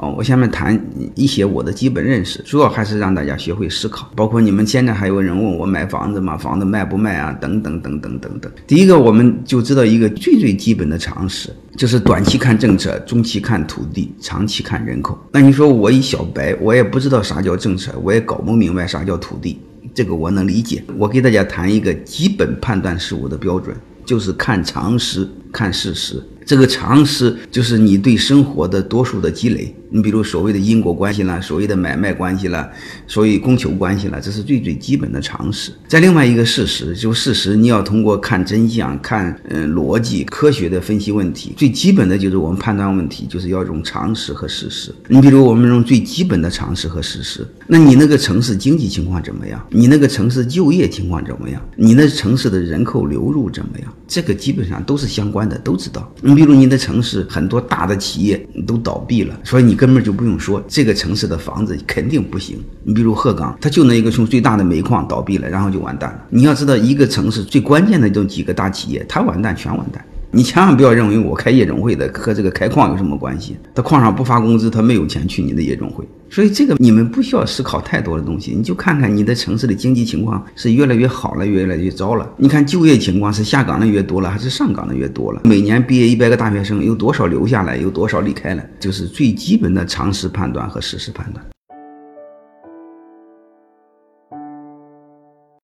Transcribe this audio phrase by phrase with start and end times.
[0.00, 0.14] 哦。
[0.16, 0.78] 我下面谈
[1.14, 4.10] 一些我的基本认识，主要还是让大家学会思考。
[4.16, 6.36] 包括你们现在还有人问我买房子吗？
[6.36, 7.32] 房子卖不卖啊？
[7.40, 8.52] 等等等等等等。
[8.66, 15.18] 第一个，我们就知道一个最最基本的常识，就是短期看政策，中期看土地，长期看人口。
[15.32, 19.60] 那你说我一小白，我也不知道啥叫政策，我也搞不明白啥叫土地，
[19.94, 20.82] 这个我能理解。
[20.96, 26.22] 我给大家谈一个基本判断事物的标准，就是看常识，看事实。
[26.50, 29.72] 这个常识就是你对生活的多数的积累。
[29.92, 32.68] 你比如所谓的因果关系啦，所谓的买卖关系啦，
[33.08, 35.72] 所谓供求关系啦，这是最最基本的常识。
[35.88, 41.52] 再另外一个事实，就事实你要通过看真相、看嗯逻辑、科学的分析问题。
[41.56, 44.92] 最基本的就是我们判断问题，就是要用常识和事实。
[45.08, 49.64] 你比如我们用最基本的常识和事实，那你那个城市经济情况怎么样？
[49.70, 51.60] 你那个城市就业情况怎么样？
[51.76, 53.92] 你那城市的人口流入怎么样？
[54.06, 56.12] 这个基本上都是相关的，都知道。
[56.20, 59.80] 你比如你的城市很多大的企业都倒闭了，所以你。
[59.80, 62.62] 根本就不用说，这个城市的房子肯定不行。
[62.84, 66.22] 你比如鹤岗，它就那一个从最大的煤矿倒闭了，然后就完蛋了。
[66.28, 70.04] 你要知道，一个城市最关键的这几个大企业，它完蛋全完蛋。
[70.32, 73.56] 你千万不要认为我开夜总会的和这个开矿有什么关系？
[73.74, 76.06] 他矿上不发工资，他没有钱去你的夜总会。
[76.30, 82.30] 所以这个你们不需要思考太多的东西，你就看看你的城市的经济情况是越来越好了，越来越糟了。
[82.36, 85.40] 你看就业情况是下岗的越多了，还是上岗的越多了？
[85.42, 88.64] 每年毕业一百个大学生，有多少留下来，有多少离开了？
[88.78, 91.44] 就是最基本的常识判断和事实判断。